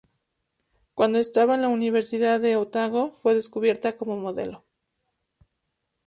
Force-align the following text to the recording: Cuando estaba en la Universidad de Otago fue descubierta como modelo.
Cuando 0.95 1.19
estaba 1.19 1.53
en 1.53 1.61
la 1.61 1.67
Universidad 1.67 2.41
de 2.41 2.55
Otago 2.55 3.11
fue 3.11 3.35
descubierta 3.35 3.95
como 3.95 4.17
modelo. 4.17 4.65